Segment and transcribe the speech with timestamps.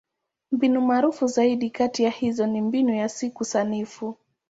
[0.51, 4.17] Mbinu maarufu zaidi kati ya hizo ni Mbinu ya Siku Sanifu.